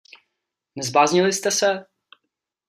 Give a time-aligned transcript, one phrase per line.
[0.75, 1.85] Nezbláznili jste se?